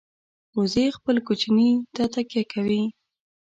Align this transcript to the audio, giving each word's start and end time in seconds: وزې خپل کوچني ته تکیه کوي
وزې 0.57 0.85
خپل 0.97 1.15
کوچني 1.27 1.69
ته 1.95 2.03
تکیه 2.13 2.43
کوي 2.53 2.83